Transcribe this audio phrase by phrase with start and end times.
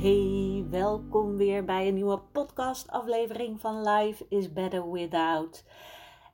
[0.00, 5.64] Hey, welkom weer bij een nieuwe podcast-aflevering van Life is Better Without.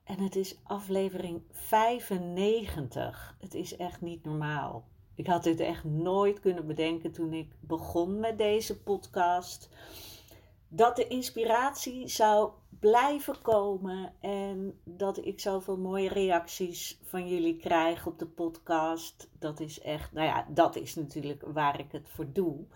[0.04, 3.36] En het is aflevering 95.
[3.40, 4.84] Het is echt niet normaal.
[5.14, 9.68] Ik had dit echt nooit kunnen bedenken toen ik begon met deze podcast.
[10.68, 18.06] Dat de inspiratie zou blijven komen en dat ik zoveel mooie reacties van jullie krijg
[18.06, 19.28] op de podcast.
[19.38, 22.66] Dat is echt, nou ja, dat is natuurlijk waar ik het voor doe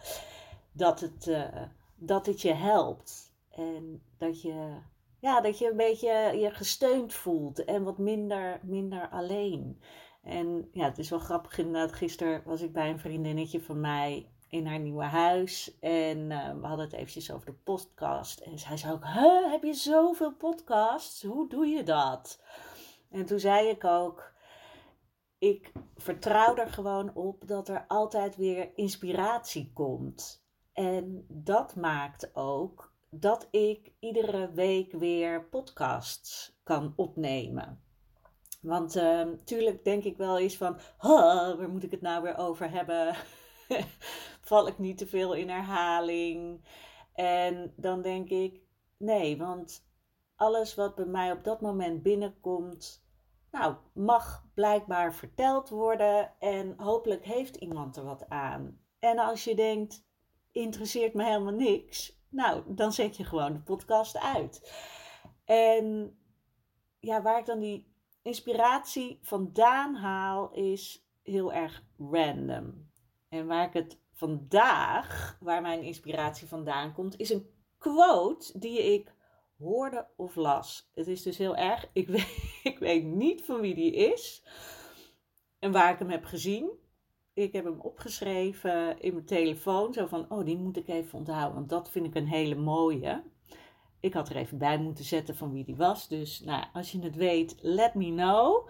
[0.73, 1.63] dat het, uh,
[1.95, 3.35] dat het je helpt.
[3.51, 4.77] En dat je,
[5.19, 9.81] ja, dat je een beetje je gesteund voelt en wat minder, minder alleen.
[10.23, 11.93] En ja, het is wel grappig inderdaad.
[11.93, 15.79] Gisteren was ik bij een vriendinnetje van mij in haar nieuwe huis.
[15.81, 18.41] En uh, we hadden het eventjes over de podcast.
[18.41, 21.23] En zij zei ook, huh, heb je zoveel podcasts?
[21.23, 22.43] Hoe doe je dat?
[23.11, 24.33] En toen zei ik ook,
[25.39, 30.45] ik vertrouw er gewoon op dat er altijd weer inspiratie komt.
[30.73, 37.83] En dat maakt ook dat ik iedere week weer podcasts kan opnemen.
[38.61, 39.27] Want uh,
[39.83, 43.15] denk ik wel eens van, waar moet ik het nou weer over hebben?
[44.41, 46.65] Val ik niet te veel in herhaling?
[47.15, 48.61] En dan denk ik,
[48.97, 49.89] nee, want
[50.37, 53.05] alles wat bij mij op dat moment binnenkomt,
[53.51, 58.81] nou, mag blijkbaar verteld worden en hopelijk heeft iemand er wat aan.
[58.99, 60.09] En als je denkt,
[60.53, 62.19] interesseert me helemaal niks.
[62.29, 64.73] Nou, dan zet je gewoon de podcast uit.
[65.45, 66.19] En
[66.99, 72.91] ja, waar ik dan die inspiratie vandaan haal, is heel erg random.
[73.29, 79.15] En waar ik het vandaag, waar mijn inspiratie vandaan komt, is een quote die ik
[79.59, 80.91] hoorde of las.
[80.95, 84.45] Het is dus heel erg, ik weet, ik weet niet van wie die is
[85.59, 86.80] en waar ik hem heb gezien
[87.41, 89.93] ik heb hem opgeschreven in mijn telefoon.
[89.93, 93.23] Zo van, oh, die moet ik even onthouden, want dat vind ik een hele mooie.
[94.01, 96.09] Ik had er even bij moeten zetten van wie die was.
[96.09, 98.69] Dus nou, als je het weet, let me know.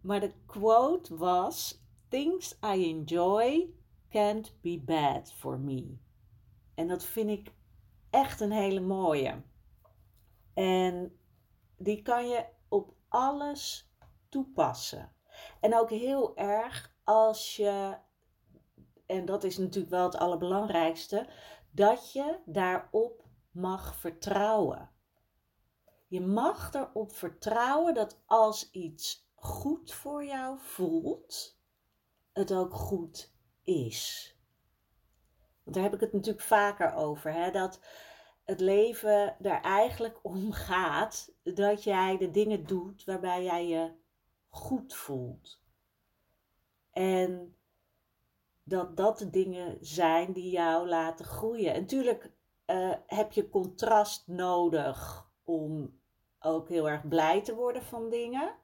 [0.00, 3.74] Maar de quote was: Things I enjoy
[4.10, 5.96] can't be bad for me.
[6.74, 7.52] En dat vind ik
[8.10, 9.42] echt een hele mooie.
[10.54, 11.18] En
[11.76, 13.90] die kan je op alles
[14.28, 15.12] toepassen.
[15.60, 17.96] En ook heel erg als je,
[19.06, 21.28] en dat is natuurlijk wel het allerbelangrijkste,
[21.70, 24.90] dat je daarop mag vertrouwen.
[26.06, 31.58] Je mag erop vertrouwen dat als iets goed voor jou voelt,
[32.32, 34.34] het ook goed is.
[35.62, 37.50] Want daar heb ik het natuurlijk vaker over, hè?
[37.50, 37.80] dat
[38.44, 43.92] het leven er eigenlijk om gaat dat jij de dingen doet waarbij jij je
[44.48, 45.60] goed voelt.
[46.92, 47.54] En
[48.62, 51.74] dat dat de dingen zijn die jou laten groeien.
[51.74, 52.32] En natuurlijk
[52.66, 55.98] uh, heb je contrast nodig om
[56.40, 58.54] ook heel erg blij te worden van dingen.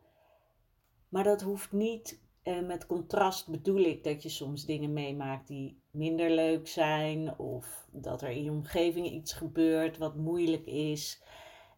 [1.08, 2.24] Maar dat hoeft niet.
[2.42, 7.38] En met contrast bedoel ik dat je soms dingen meemaakt die minder leuk zijn.
[7.38, 11.22] Of dat er in je omgeving iets gebeurt wat moeilijk is.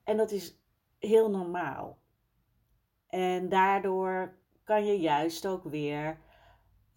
[0.04, 0.60] En dat is
[0.98, 1.98] heel normaal.
[3.06, 6.20] En daardoor kan je juist ook weer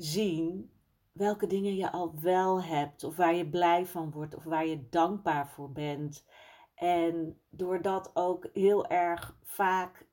[0.04, 0.72] zien
[1.12, 4.90] welke dingen je al wel hebt, of waar je blij van wordt, of waar je
[4.90, 6.26] dankbaar voor bent.
[6.76, 10.08] En door dat ook heel erg vaak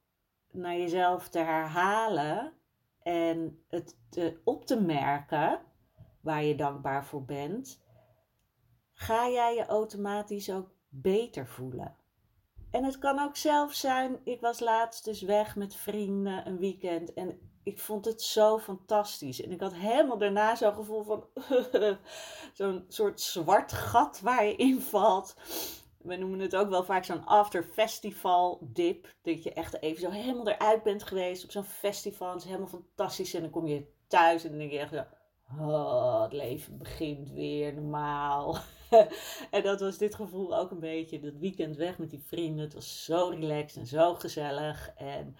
[0.50, 2.52] naar jezelf te herhalen
[3.02, 3.96] en het
[4.44, 5.60] op te merken
[6.20, 7.82] waar je dankbaar voor bent,
[8.92, 11.96] ga jij je automatisch ook beter voelen.
[12.70, 17.14] En het kan ook zelf zijn, ik was laatst dus weg met vrienden een weekend
[17.14, 19.42] en ik vond het zo fantastisch.
[19.42, 21.24] En ik had helemaal daarna zo'n gevoel van
[22.52, 25.34] zo'n soort zwart gat waar je invalt.
[25.98, 29.14] we noemen het ook wel vaak zo'n after festival dip.
[29.22, 32.30] Dat je echt even zo helemaal eruit bent geweest op zo'n festival.
[32.30, 33.34] Het is helemaal fantastisch.
[33.34, 35.04] En dan kom je thuis en dan denk je echt zo,
[35.58, 38.58] oh, het leven begint weer normaal.
[39.50, 41.20] en dat was dit gevoel ook een beetje.
[41.20, 42.64] Dat weekend weg met die vrienden.
[42.64, 44.90] Het was zo relaxed en zo gezellig.
[44.96, 45.36] En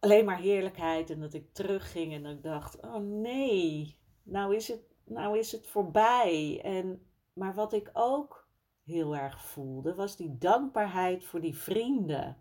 [0.00, 1.10] alleen maar heerlijkheid.
[1.10, 5.52] En dat ik terugging en dat ik dacht, oh nee, nou is het, nou is
[5.52, 6.60] het voorbij.
[6.64, 8.48] En, maar wat ik ook
[8.84, 12.36] heel erg voelde, was die dankbaarheid voor die vrienden.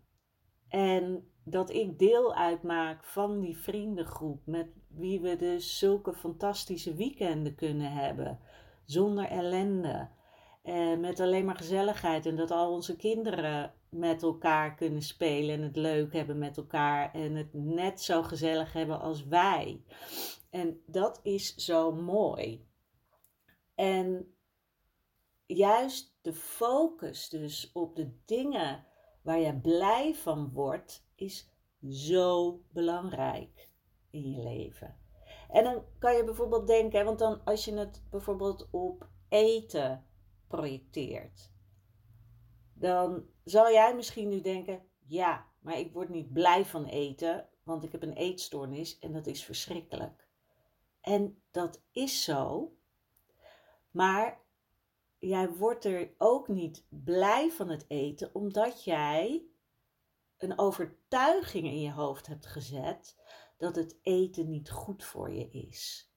[0.67, 7.55] En dat ik deel uitmaak van die vriendengroep met wie we dus zulke fantastische weekenden
[7.55, 8.39] kunnen hebben.
[8.85, 10.09] Zonder ellende.
[10.63, 12.25] En met alleen maar gezelligheid.
[12.25, 17.13] En dat al onze kinderen met elkaar kunnen spelen en het leuk hebben met elkaar.
[17.13, 19.83] En het net zo gezellig hebben als wij.
[20.49, 22.67] En dat is zo mooi.
[23.75, 24.33] En
[25.45, 28.85] juist de focus dus op de dingen
[29.21, 31.49] waar je blij van wordt, is
[31.89, 33.69] zo belangrijk
[34.09, 34.97] in je leven.
[35.49, 40.05] En dan kan je bijvoorbeeld denken, want dan als je het bijvoorbeeld op eten
[40.47, 41.51] projecteert,
[42.73, 47.83] dan zal jij misschien nu denken: ja, maar ik word niet blij van eten, want
[47.83, 50.27] ik heb een eetstoornis en dat is verschrikkelijk.
[51.01, 52.73] En dat is zo,
[53.91, 54.41] maar
[55.17, 59.45] jij wordt er ook niet blij van het eten, omdat jij
[60.37, 63.17] een overtuiging in je hoofd hebt gezet
[63.57, 66.13] dat het eten niet goed voor je is.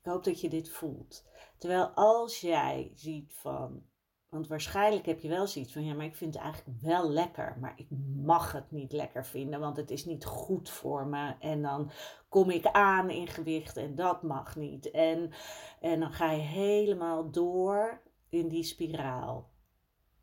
[0.00, 1.24] Ik hoop dat je dit voelt.
[1.58, 3.90] Terwijl als jij ziet van,
[4.32, 7.56] want waarschijnlijk heb je wel zoiets van, ja, maar ik vind het eigenlijk wel lekker,
[7.60, 7.86] maar ik
[8.16, 11.34] mag het niet lekker vinden, want het is niet goed voor me.
[11.40, 11.90] En dan
[12.28, 14.90] kom ik aan in gewicht en dat mag niet.
[14.90, 15.32] En,
[15.80, 19.50] en dan ga je helemaal door in die spiraal.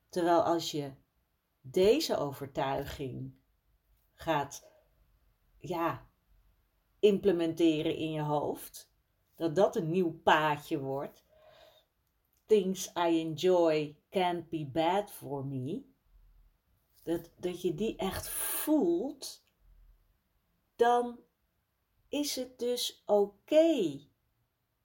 [0.09, 0.91] Terwijl als je
[1.61, 3.33] deze overtuiging
[4.13, 4.71] gaat
[5.57, 6.07] ja,
[7.00, 8.91] implementeren in je hoofd,
[9.35, 11.27] dat dat een nieuw paadje wordt.
[12.49, 15.85] Things I enjoy can't be bad for me.
[17.03, 19.45] Dat, dat je die echt voelt,
[20.75, 21.19] dan
[22.07, 23.99] is het dus oké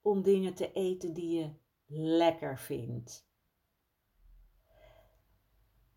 [0.01, 1.53] om dingen te eten die je
[2.17, 3.27] lekker vindt.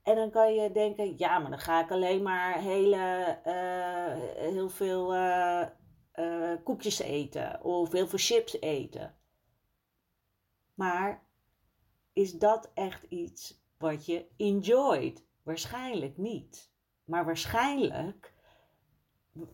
[0.03, 4.69] En dan kan je denken, ja, maar dan ga ik alleen maar hele, uh, heel
[4.69, 5.67] veel uh,
[6.15, 9.17] uh, koekjes eten of heel veel chips eten.
[10.75, 11.28] Maar
[12.19, 15.25] is dat echt iets wat je enjoyt?
[15.43, 16.71] Waarschijnlijk niet.
[17.05, 18.35] Maar waarschijnlijk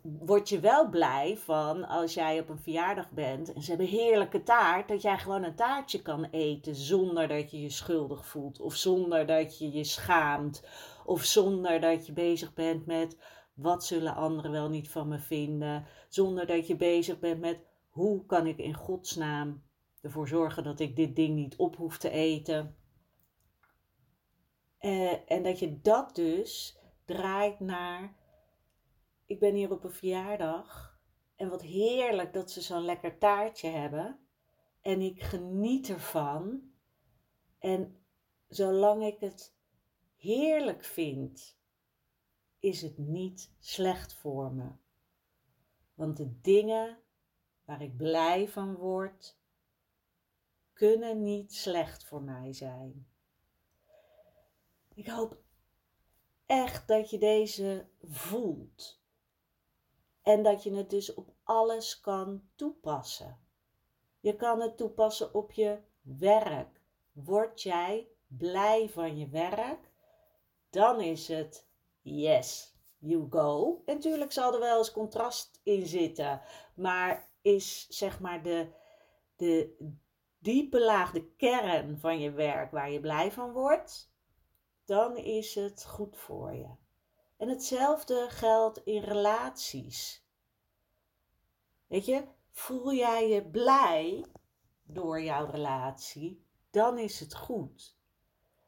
[0.02, 4.42] word je wel blij van als jij op een verjaardag bent en ze hebben heerlijke
[4.42, 8.74] taart, dat jij gewoon een taartje kan eten zonder dat je je schuldig voelt of
[8.74, 10.62] zonder dat je je schaamt
[11.04, 13.18] of zonder dat je bezig bent met
[13.54, 17.58] wat zullen anderen wel niet van me vinden, zonder dat je bezig bent met
[17.88, 19.62] hoe kan ik in godsnaam
[20.04, 22.76] ervoor zorgen dat ik dit ding niet op hoef te eten.
[24.78, 28.14] Eh, en dat je dat dus draait naar
[29.26, 30.98] ik ben hier op een verjaardag
[31.36, 34.18] en wat heerlijk dat ze zo'n lekker taartje hebben.
[34.80, 36.72] En ik geniet ervan.
[37.58, 38.04] En
[38.48, 39.56] zolang ik het
[40.16, 41.58] heerlijk vind,
[42.58, 44.70] is het niet slecht voor me.
[45.94, 46.98] Want de dingen
[47.64, 49.38] waar ik blij van word,
[50.74, 53.06] kunnen niet slecht voor mij zijn.
[54.94, 55.36] Ik hoop
[56.46, 59.02] echt dat je deze voelt.
[60.22, 63.38] En dat je het dus op alles kan toepassen.
[64.20, 66.80] Je kan het toepassen op je werk.
[67.12, 69.90] Word jij blij van je werk?
[70.70, 71.66] Dan is het
[72.02, 73.82] yes, you go.
[73.84, 76.40] En natuurlijk zal er wel eens contrast in zitten.
[76.74, 78.68] Maar is zeg maar de,
[79.36, 79.76] de
[80.44, 84.12] diepe laag, de kern van je werk waar je blij van wordt,
[84.84, 86.70] dan is het goed voor je.
[87.36, 90.26] En hetzelfde geldt in relaties.
[91.86, 94.24] Weet je, voel jij je blij
[94.82, 97.96] door jouw relatie, dan is het goed.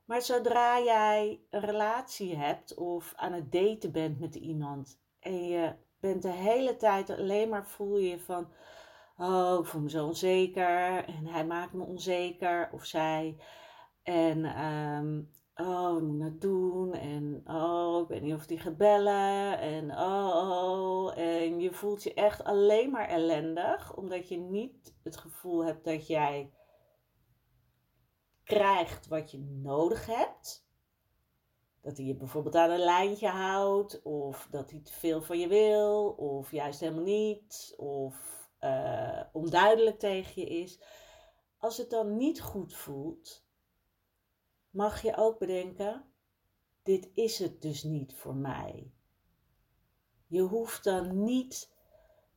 [0.05, 5.75] Maar zodra jij een relatie hebt of aan het daten bent met iemand en je
[6.01, 8.49] bent de hele tijd alleen maar voel je van,
[9.17, 13.37] oh, ik voel me zo onzeker en hij maakt me onzeker of zij.
[14.03, 16.95] En um, oh, ik moet dat doen.
[16.95, 19.59] En oh, ik weet niet of die gaat bellen.
[19.59, 25.17] En oh, oh, En je voelt je echt alleen maar ellendig, omdat je niet het
[25.17, 26.51] gevoel hebt dat jij
[28.45, 30.65] krijgt wat je nodig hebt.
[31.81, 35.49] Dat hij je bijvoorbeeld aan een lijntje houdt, of dat hij te veel van je
[35.49, 40.81] wil, of juist helemaal niet, of uh, onduidelijk tegen je is.
[41.59, 43.45] Als het dan niet goed voelt,
[44.71, 46.05] mag je ook bedenken:
[46.83, 48.91] dit is het dus niet voor mij.
[50.27, 51.75] Je hoeft dan niet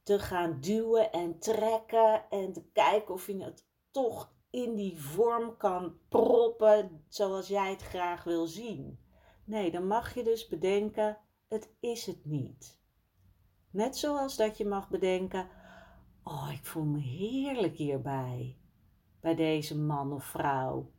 [0.03, 5.57] te gaan duwen en trekken en te kijken of je het toch in die vorm
[5.57, 8.99] kan proppen zoals jij het graag wil zien.
[9.43, 11.17] Nee, dan mag je dus bedenken:
[11.47, 12.79] het is het niet.
[13.71, 15.49] Net zoals dat je mag bedenken:
[16.29, 18.57] oh, ik voel me heerlijk hierbij,
[19.19, 20.91] bij deze man of vrouw.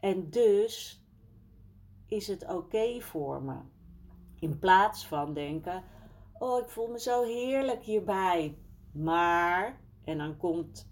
[0.00, 1.04] En dus
[2.06, 3.56] is het oké voor me.
[4.38, 5.84] In plaats van denken:
[6.38, 8.58] oh, ik voel me zo heerlijk hierbij.
[8.92, 10.88] Maar, en dan komt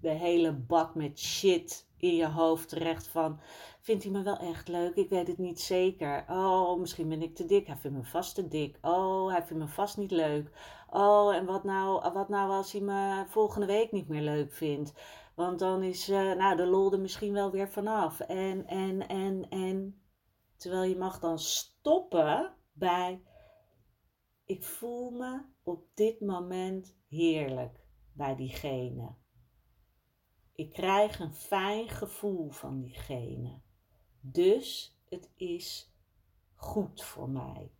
[0.00, 3.40] de hele bak met shit in je hoofd terecht van,
[3.80, 4.94] vindt hij me wel echt leuk?
[4.94, 6.24] Ik weet het niet zeker.
[6.28, 7.66] Oh, misschien ben ik te dik.
[7.66, 8.78] Hij vindt me vast te dik.
[8.82, 10.50] Oh, hij vindt me vast niet leuk.
[10.90, 14.92] Oh, en wat nou, wat nou als hij me volgende week niet meer leuk vindt?
[15.34, 18.20] Want dan is uh, nou, de lol er misschien wel weer vanaf.
[18.20, 20.00] En, en, en, en.
[20.56, 23.20] Terwijl je mag dan stoppen bij
[24.46, 27.80] ik voel me op dit moment heerlijk
[28.12, 29.14] bij diegene.
[30.56, 33.60] Ik krijg een fijn gevoel van diegene.
[34.20, 35.92] Dus het is
[36.54, 37.70] goed voor mij.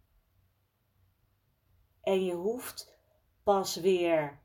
[2.03, 2.99] En je hoeft
[3.43, 4.43] pas weer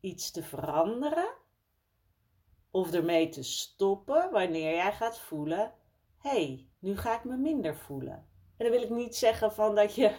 [0.00, 1.34] iets te veranderen
[2.70, 5.74] of ermee te stoppen wanneer jij gaat voelen:
[6.18, 8.28] hé, hey, nu ga ik me minder voelen.
[8.56, 10.16] En dan wil ik niet zeggen van dat je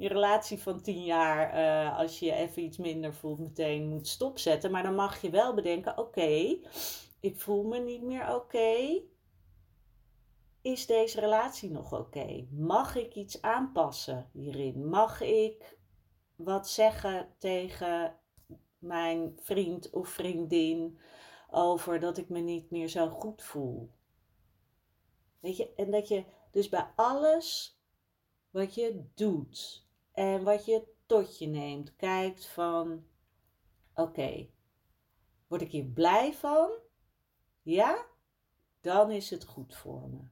[0.00, 4.08] je relatie van tien jaar, uh, als je je even iets minder voelt, meteen moet
[4.08, 4.70] stopzetten.
[4.70, 6.58] Maar dan mag je wel bedenken: oké,
[7.20, 9.02] ik voel me niet meer oké.
[10.62, 12.46] Is deze relatie nog oké?
[12.50, 14.88] Mag ik iets aanpassen hierin?
[14.88, 15.78] Mag ik
[16.36, 18.18] wat zeggen tegen
[18.78, 20.98] mijn vriend of vriendin
[21.50, 23.90] over dat ik me niet meer zo goed voel?
[25.40, 27.78] Weet je, en dat je dus bij alles
[28.50, 29.88] wat je doet,
[30.20, 31.96] en wat je tot je neemt.
[31.96, 33.06] Kijkt van,
[33.94, 34.48] oké,
[35.46, 36.70] word ik hier blij van?
[37.62, 38.06] Ja?
[38.80, 40.28] Dan is het goed voor me.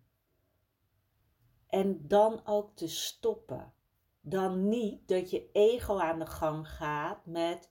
[1.67, 3.75] En dan ook te stoppen.
[4.21, 7.71] Dan niet dat je ego aan de gang gaat met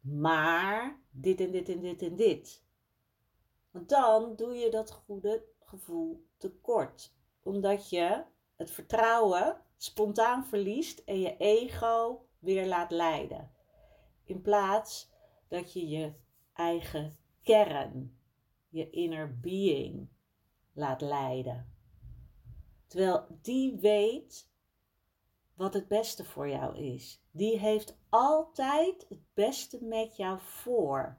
[0.00, 2.64] maar dit en dit en dit en dit.
[3.70, 7.14] Want dan doe je dat goede gevoel tekort.
[7.42, 8.24] Omdat je
[8.56, 13.50] het vertrouwen spontaan verliest en je ego weer laat leiden.
[14.24, 15.10] In plaats
[15.48, 16.12] dat je je
[16.52, 18.18] eigen kern,
[18.68, 20.08] je inner being,
[20.72, 21.74] laat leiden.
[22.86, 24.50] Terwijl die weet
[25.54, 27.22] wat het beste voor jou is.
[27.30, 31.18] Die heeft altijd het beste met jou voor.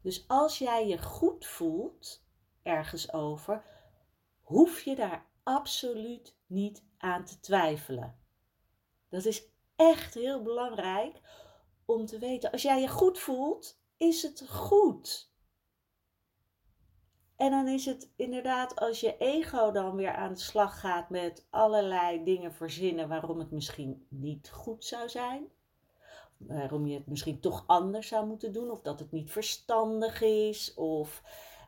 [0.00, 2.24] Dus als jij je goed voelt
[2.62, 3.64] ergens over,
[4.42, 8.18] hoef je daar absoluut niet aan te twijfelen.
[9.08, 11.20] Dat is echt heel belangrijk
[11.84, 12.50] om te weten.
[12.50, 15.32] Als jij je goed voelt, is het goed.
[17.36, 21.46] En dan is het inderdaad als je ego dan weer aan de slag gaat met
[21.50, 25.48] allerlei dingen verzinnen waarom het misschien niet goed zou zijn.
[26.36, 28.70] Waarom je het misschien toch anders zou moeten doen.
[28.70, 30.74] Of dat het niet verstandig is.
[30.74, 31.22] Of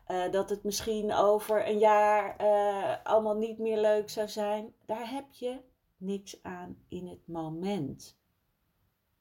[0.07, 4.73] uh, dat het misschien over een jaar uh, allemaal niet meer leuk zou zijn.
[4.85, 5.59] Daar heb je
[5.97, 8.19] niks aan in het moment.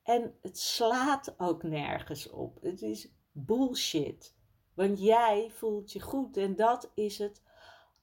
[0.03, 2.59] En het slaat ook nergens op.
[2.63, 4.35] Het is bullshit.
[4.75, 7.43] Want jij voelt je goed en dat is het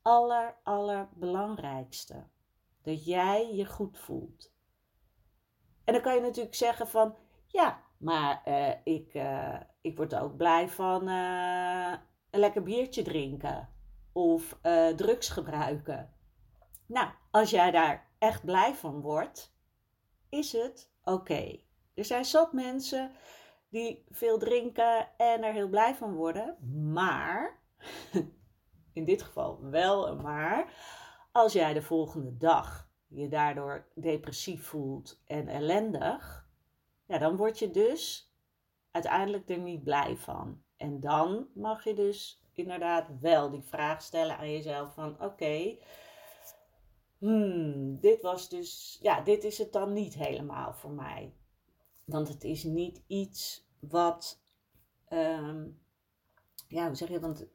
[0.01, 2.27] aller, allerbelangrijkste.
[2.81, 4.51] Dat jij je goed voelt.
[5.83, 7.15] En dan kan je natuurlijk zeggen van,
[7.47, 9.17] ja, maar uh, ik,
[9.81, 11.07] ik word ook blij van
[12.33, 13.69] een lekker biertje drinken
[14.11, 16.13] of uh, drugs gebruiken.
[16.85, 19.55] Nou, als jij daar echt blij van wordt,
[20.29, 21.59] is het oké.
[21.93, 23.11] Er zijn zat mensen
[23.69, 26.57] die veel drinken en er heel blij van worden,
[26.93, 27.59] maar,
[28.93, 30.73] in dit geval wel een maar,
[31.31, 36.47] als jij de volgende dag je daardoor depressief voelt en ellendig,
[37.05, 38.33] ja, dan word je dus
[38.91, 40.63] uiteindelijk er niet blij van.
[40.83, 45.77] En dan mag je dus inderdaad wel die vraag stellen aan jezelf van oké,
[47.17, 51.33] hmm, dit was dus, ja, dit is het dan niet helemaal voor mij.
[52.05, 54.41] Want het is niet iets wat,
[55.09, 55.81] um,
[56.67, 57.45] ja, hoe zeg je, want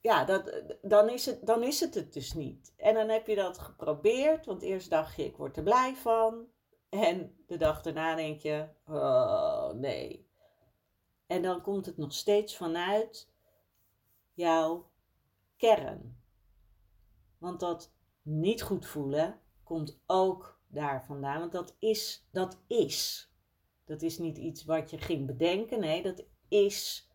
[0.00, 2.74] ja, dat, dan, is het, dan is het het dus niet.
[2.76, 6.46] En dan heb je dat geprobeerd, want eerst dacht je, ik word er blij van.
[6.88, 10.25] En de dag daarna denk je, oh nee.
[11.26, 13.32] En dan komt het nog steeds vanuit
[14.32, 14.90] jouw
[15.56, 16.20] kern.
[17.38, 17.92] Want dat
[18.22, 21.38] niet goed voelen komt ook daar vandaan.
[21.38, 23.30] Want dat is, dat is.
[23.84, 25.80] Dat is niet iets wat je ging bedenken.
[25.80, 27.10] Nee, dat is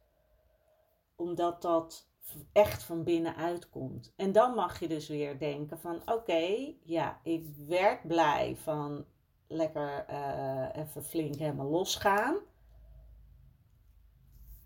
[1.15, 2.09] omdat dat
[2.51, 4.13] echt van binnenuit komt.
[4.15, 9.05] En dan mag je dus weer denken van oké, ja, ik werd blij van
[9.47, 12.37] lekker uh, even flink helemaal losgaan.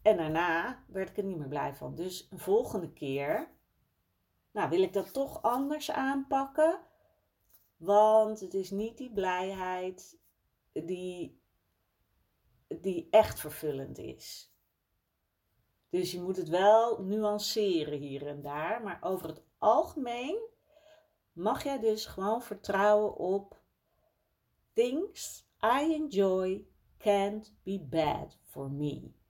[0.06, 1.96] En daarna werd ik er niet meer blij van.
[1.96, 3.50] Dus een volgende keer,
[4.52, 6.80] nou wil ik dat toch anders aanpakken.
[7.78, 10.20] Want het is niet die blijheid
[10.72, 11.42] die,
[12.68, 14.54] die echt vervullend is.
[15.90, 18.84] Dus je moet het wel nuanceren hier en daar.
[18.84, 20.40] Maar over het algemeen
[21.32, 23.62] mag jij dus gewoon vertrouwen op
[24.74, 29.24] things I enjoy can't be bad for me.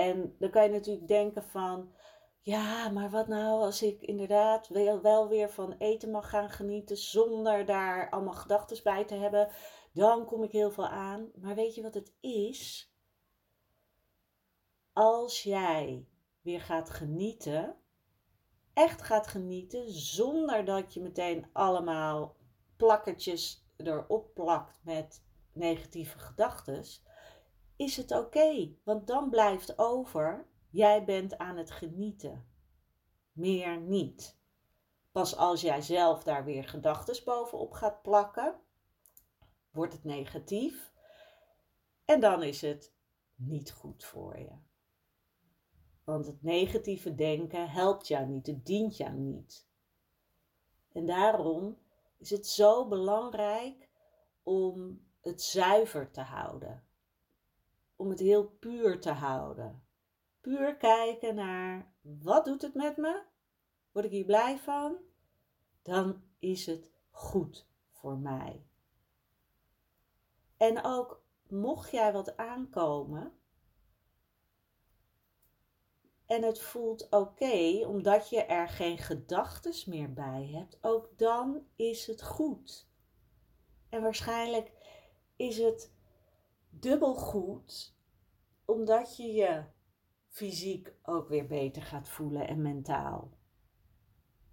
[0.00, 1.92] En dan kan je natuurlijk denken van,
[2.40, 6.96] ja, maar wat nou als ik inderdaad wel, wel weer van eten mag gaan genieten
[6.96, 9.48] zonder daar allemaal gedachten bij te hebben,
[9.92, 11.30] dan kom ik heel veel aan.
[11.34, 12.90] Maar weet je wat het is?
[14.92, 16.06] als jij
[16.40, 17.76] weer gaat genieten,
[18.72, 22.36] echt gaat genieten, zonder dat je meteen allemaal
[22.76, 26.84] plakketjes erop plakt met negatieve gedachten,
[27.80, 28.74] is het oké.
[28.84, 32.46] want dan blijft over, jij bent aan het genieten.
[33.32, 34.38] Meer niet.
[35.12, 38.60] Pas als jij zelf daar weer gedachten bovenop gaat plakken,
[39.70, 40.92] wordt het negatief.
[42.04, 42.92] En dan is het
[43.34, 44.52] niet goed voor je.
[46.04, 49.68] Want het negatieve denken helpt jou niet, het dient jou niet.
[50.92, 51.78] En daarom
[52.18, 53.88] is het zo belangrijk
[54.42, 56.89] om het zuiver te houden.
[58.00, 59.82] Om het heel puur te houden.
[60.40, 63.22] Puur kijken naar wat doet het met me?
[63.92, 64.96] Word ik hier blij van?
[65.82, 68.66] Dan is het goed voor mij.
[70.56, 73.32] En ook mocht jij wat aankomen,
[76.26, 82.06] en het voelt oké, omdat je er geen gedachtes meer bij hebt, ook dan is
[82.06, 82.88] het goed.
[83.88, 84.72] En waarschijnlijk
[85.36, 85.98] is het
[86.70, 87.96] dubbel goed,
[88.64, 89.64] omdat je je
[90.28, 93.38] fysiek ook weer beter gaat voelen en mentaal.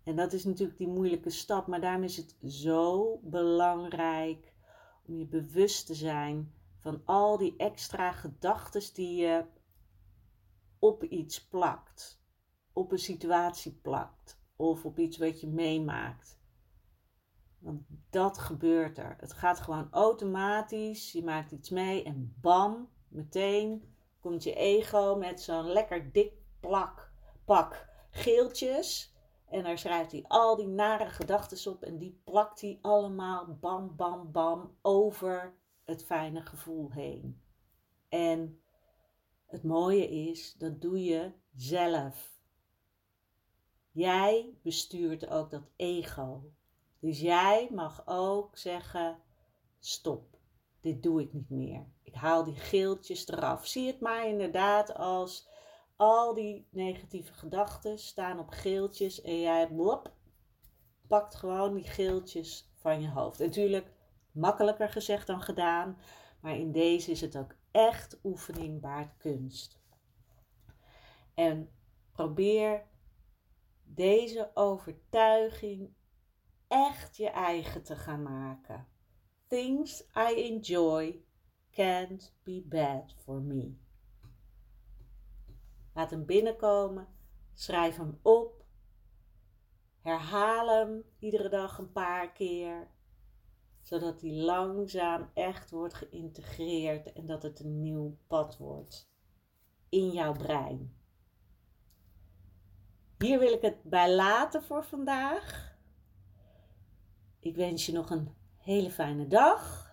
[0.04, 4.54] En dat is natuurlijk die moeilijke stap, maar daarom is het zo belangrijk
[5.06, 9.46] om je bewust te zijn van al die extra gedachten die je
[10.80, 12.22] op iets plakt,
[12.74, 16.37] op een situatie plakt of op iets wat je meemaakt.
[17.68, 19.16] Want dat gebeurt er.
[19.20, 21.12] Het gaat gewoon automatisch.
[21.12, 27.12] Je maakt iets mee en bam, meteen komt je ego met zo'n lekker dik plak,
[27.46, 29.16] pak geeltjes.
[29.50, 33.96] En daar schrijft hij al die nare gedachten op en die plakt hij allemaal bam,
[33.96, 35.54] bam, bam over
[35.84, 37.42] het fijne gevoel heen.
[38.10, 38.62] En
[39.46, 42.40] het mooie is, dat doe je zelf.
[43.92, 46.52] Jij bestuurt ook dat ego.
[47.00, 49.22] Dus jij mag ook zeggen:
[49.80, 50.38] stop,
[50.82, 51.86] dit doe ik niet meer.
[52.04, 53.68] Ik haal die geeltjes eraf.
[53.68, 55.50] Zie het maar inderdaad als
[55.96, 60.12] al die negatieve gedachten staan op geeltjes en jij blop,
[61.08, 63.40] pakt gewoon die geeltjes van je hoofd.
[63.40, 63.92] Natuurlijk
[64.32, 65.98] makkelijker gezegd dan gedaan,
[66.42, 69.80] maar in deze is het ook echt oefening baart kunst.
[71.34, 71.70] En
[72.12, 72.86] probeer
[73.84, 75.96] deze overtuiging
[76.68, 78.88] echt je eigen te gaan maken.
[79.48, 81.24] Things I enjoy
[81.72, 83.76] can't be bad for me.
[85.94, 87.08] Laat hem binnenkomen,
[87.54, 88.66] schrijf hem op,
[90.02, 92.88] herhaal hem iedere dag een paar keer
[93.88, 99.10] zodat die langzaam echt wordt geïntegreerd en dat het een nieuw pad wordt
[99.90, 100.96] in jouw brein.
[103.18, 105.77] Hier wil ik het bij laten voor vandaag.
[107.40, 109.92] Ik wens je nog een hele fijne dag.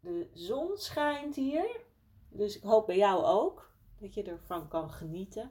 [0.00, 1.80] De zon schijnt hier,
[2.28, 5.50] dus ik hoop bij jou ook dat je ervan kan genieten.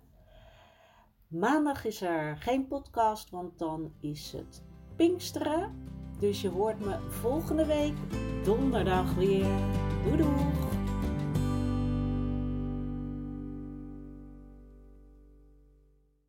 [1.28, 4.64] Maandag is er geen podcast, want dan is het
[4.96, 5.92] Pinksteren.
[6.20, 7.96] Dus je hoort me volgende week
[8.44, 9.48] donderdag weer.
[10.04, 10.73] Doei!